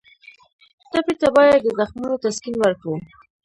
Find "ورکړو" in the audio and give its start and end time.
2.59-2.95